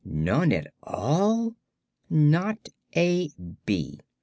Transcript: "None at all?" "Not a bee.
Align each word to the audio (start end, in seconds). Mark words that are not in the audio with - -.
"None 0.03 0.51
at 0.51 0.73
all?" 0.81 1.53
"Not 2.09 2.69
a 2.95 3.29
bee. 3.67 3.99